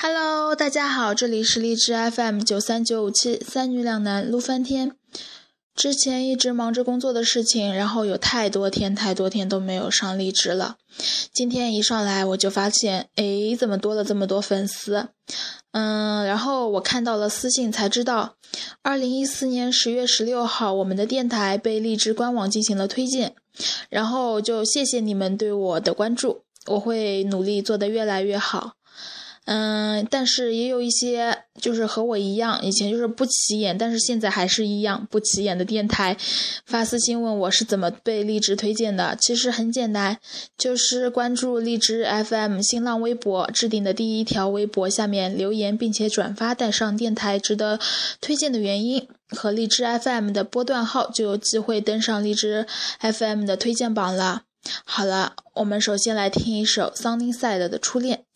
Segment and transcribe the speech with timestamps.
[0.00, 4.92] Hello，大家好，这里是荔枝 FM 九三九五七三女两男撸翻天。
[5.74, 10.76] 之前一直忙着工作的事情，然后有太多天太多天都没有上荔枝了。
[11.32, 15.08] 今天一上来我就发现，哎，怎么多了这么多粉丝？
[15.72, 18.36] 嗯，然后我看到了私信才知道，
[18.82, 23.34] 二零一四年十月十六号，我们的电台被荔枝官网进行了推荐。
[23.90, 28.74] 然后就谢谢你们对我的关注，我会努力做得越来越好。
[29.50, 36.14] 嗯，但是也有一些就是和我一样，以前就是不起眼，但是现在还是一样不起眼的电台，
[36.66, 39.16] 发私信问我是怎么被荔枝推荐的。
[39.18, 40.18] 其实很简单，
[40.58, 47.80] 就是关注荔枝 FM 新浪微博置顶的第一条微博下面留言，并且转发带上电台值得
[48.20, 52.66] 推荐的原因和荔枝 FM 的波段号，就有机会登上荔枝
[53.00, 54.42] FM 的推荐榜了。
[54.84, 58.24] 好了，我们首先来听一首 Sunnyside 的初恋。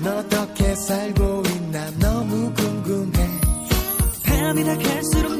[0.00, 3.40] 너 어떻게 살고 있나 너무 궁금해.
[4.24, 5.35] 밤이 다 갈수록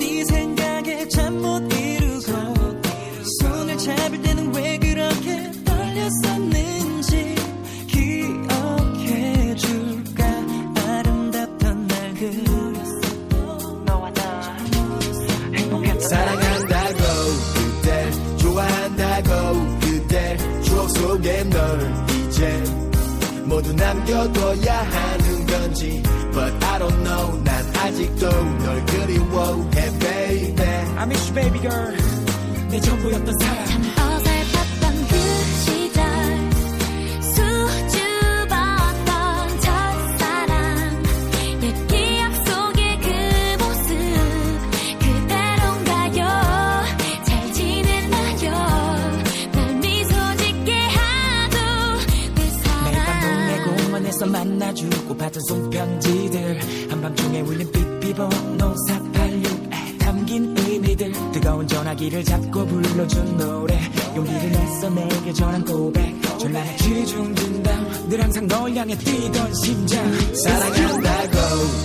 [64.86, 66.38] 했던 내게 전한 고백.
[66.38, 70.34] 졸라나 치중진담 늘 항상 널 향해 뛰던 심장.
[70.34, 71.38] 사랑한다고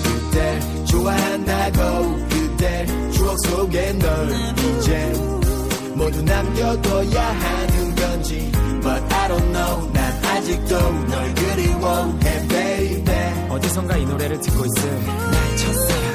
[0.04, 5.14] 그때 좋아한다고 그때 추억 속에 널 이제
[5.96, 8.52] 모두 남겨둬야 하는 건지.
[8.82, 13.50] But I don't know 난 아직도 널 그리워해 baby.
[13.50, 16.11] 어디선가 이 노래를 듣고 있을 날 첫사랑.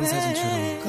[0.00, 0.80] 다른 사진처럼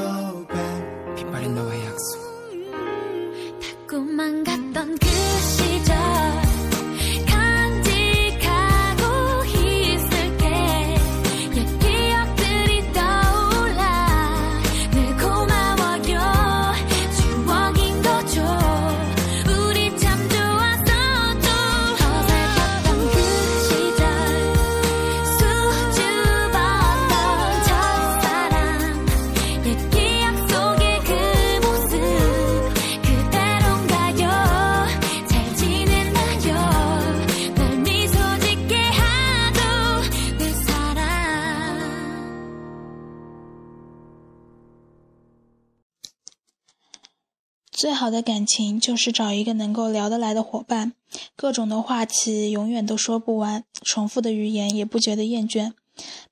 [47.81, 50.93] 最好的感情就是找一个能够聊得来的伙伴，
[51.35, 55.73] 各种的话题永远都说不完，重复的语言也不觉得厌倦。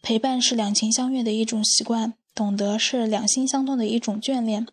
[0.03, 4.67] 陪伴是两情相悦的一种习惯，懂得是两心相通的一种眷恋。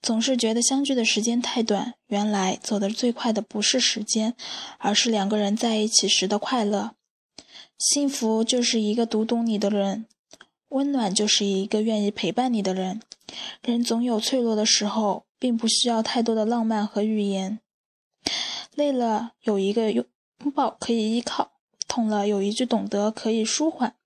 [0.00, 4.36] 总是觉得相聚的时间太短，原来走得最快的不是时间，
[4.78, 6.92] 而是两个人在一起时的快乐。
[7.76, 10.06] 幸福就是一个读懂你的人，
[10.68, 13.00] 温暖就是一个愿意陪伴你的人。
[13.64, 15.24] 人总有脆弱的时候。
[15.42, 17.58] 并不需要太多的浪漫和语言。
[18.76, 20.06] 累了有一个拥
[20.54, 21.54] 抱可以依靠，
[21.88, 23.96] 痛了有一句懂得可以舒缓。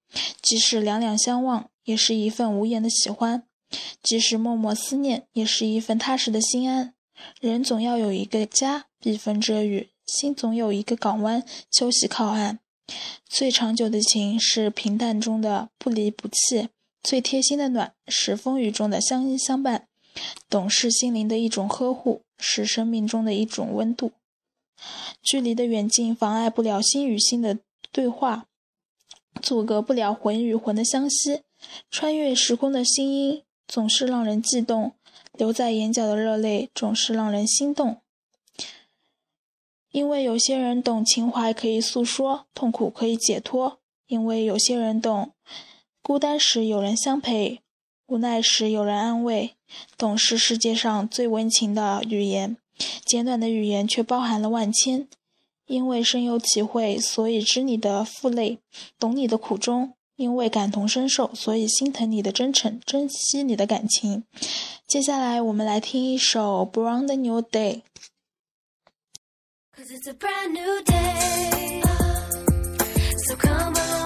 [0.41, 3.43] 即使两两相望，也是一份无言的喜欢；
[4.03, 6.94] 即使默默思念，也是一份踏实的心安。
[7.38, 12.61] 人总要有一个家，避风遮雨；心总有一个港湾，休息靠岸。
[13.29, 16.71] 最长久的情是平淡中的不离不弃，
[17.03, 19.87] 最贴心的暖是风雨中的相依相伴。
[20.48, 24.12] 懂是心灵的一种呵护，是生命中的一种温度。
[25.22, 27.58] 距离的远近妨碍不了心与心的
[27.90, 28.46] 对话，
[29.40, 31.42] 阻隔不了魂与魂的相吸。
[31.90, 34.92] 穿越时空的心音总是让人悸动，
[35.32, 38.02] 留在眼角的热泪总是让人心动。
[39.90, 45.32] 因为有些人懂情怀可以诉说，痛苦可以解脱；因为有些人懂
[46.02, 47.62] 孤单时有人相陪，
[48.06, 49.56] 无奈时有人安慰。
[49.96, 52.56] 懂是世界上最温情的语言，
[53.04, 55.08] 简短的语言却包含了万千。
[55.66, 58.60] 因为深有体会，所以知你的负累，
[59.00, 64.22] 懂你的苦衷；因为感同身受，所以心疼你的真诚，珍惜你的感情。
[64.86, 67.80] 接下来，我们来听一首《Brown the New Day》。
[69.76, 71.82] Cause it's a brand new day.
[73.26, 74.06] So come on.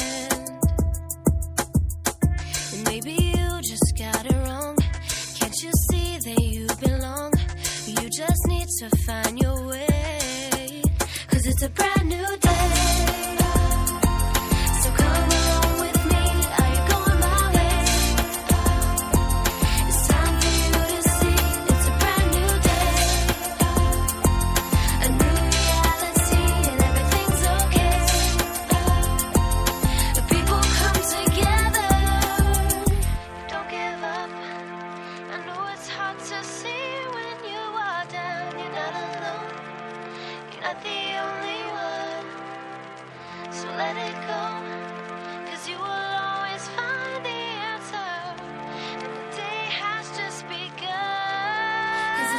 [2.91, 4.75] Baby, you just got it wrong.
[5.39, 7.31] Can't you see that you belong?
[7.87, 10.83] You just need to find your way.
[11.29, 12.40] Cause it's a brand new day.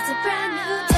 [0.05, 0.92] It's a brand new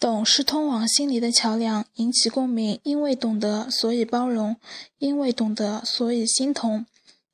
[0.00, 2.80] 懂是通往心里的桥梁，引起共鸣。
[2.84, 4.54] 因为懂得，所以包容；
[4.96, 6.86] 因为懂得，所以心同。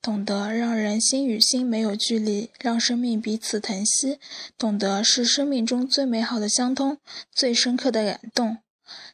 [0.02, 4.18] 懂得让人心与心没有距离，让生命彼此疼惜。
[4.58, 6.98] 懂得是生命中最美好的相通，
[7.32, 8.58] 最深刻的感动。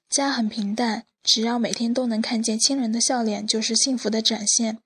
[0.09, 4.79] 家很平淡，只要每天都能看见亲人的笑脸，就是幸福的展现。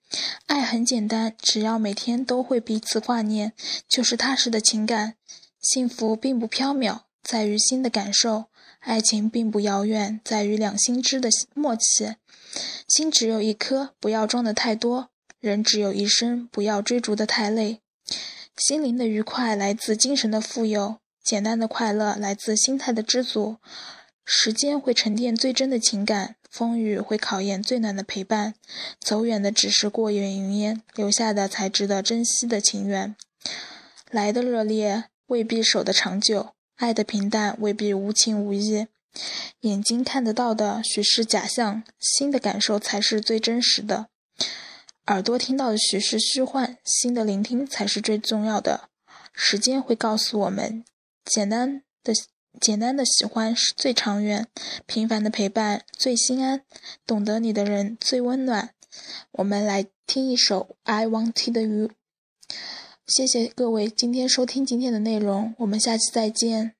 [0.46, 3.52] 爱很简单，只要每天都会彼此挂念，
[3.88, 5.14] 就是踏实的情感。
[5.62, 8.46] 幸福并不缥缈，在于心的感受。
[8.86, 12.14] 爱情并不遥远，在于两心之的默契。
[12.86, 15.08] 心只有一颗，不要装的太多；
[15.40, 17.80] 人只有一生，不要追逐的太累。
[18.56, 23.56] 心灵的愉快来自精神的富有，简单的快乐来自心态的知足。
[24.24, 28.54] 时间会沉淀最真的情感，风雨会考验最暖的陪伴。
[29.00, 33.16] 走远的只是过眼云烟，留下的才值得珍惜的情缘。
[34.12, 36.55] 来的热烈未必守得长久。
[36.76, 38.86] 爱的平淡未必无情无义，
[39.60, 44.08] 眼睛看得到的许是假象，心的感受才是最真实的。
[45.06, 48.88] 耳朵听到的许是虚幻，心的聆听才是最重要的。
[49.32, 50.84] 时间会告诉我们，
[51.24, 52.12] 简单的
[52.60, 54.46] 简单的喜欢是最长远，
[54.84, 56.62] 平凡的陪伴最心安，
[57.06, 58.74] 懂得你的人最温暖。
[59.32, 61.88] 我们来听一首《I Wanted You》。
[63.06, 66.74] 谢谢各位今天收听今天的内容，我们下期再见。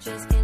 [0.00, 0.39] just